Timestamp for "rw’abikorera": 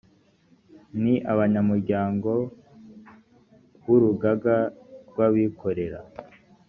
5.09-5.99